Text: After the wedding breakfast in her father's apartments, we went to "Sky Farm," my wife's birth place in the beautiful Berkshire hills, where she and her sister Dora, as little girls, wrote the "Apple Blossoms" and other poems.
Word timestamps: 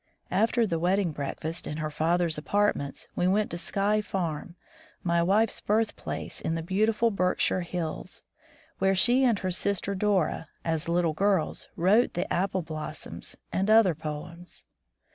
After 0.31 0.65
the 0.65 0.79
wedding 0.79 1.11
breakfast 1.11 1.67
in 1.67 1.77
her 1.77 1.91
father's 1.91 2.35
apartments, 2.35 3.07
we 3.15 3.27
went 3.27 3.51
to 3.51 3.57
"Sky 3.59 4.01
Farm," 4.01 4.55
my 5.03 5.21
wife's 5.21 5.61
birth 5.61 5.95
place 5.95 6.41
in 6.41 6.55
the 6.55 6.63
beautiful 6.63 7.11
Berkshire 7.11 7.61
hills, 7.61 8.23
where 8.79 8.95
she 8.95 9.23
and 9.23 9.37
her 9.37 9.51
sister 9.51 9.93
Dora, 9.93 10.47
as 10.65 10.89
little 10.89 11.13
girls, 11.13 11.67
wrote 11.75 12.15
the 12.15 12.25
"Apple 12.33 12.63
Blossoms" 12.63 13.37
and 13.53 13.69
other 13.69 13.93
poems. 13.93 14.65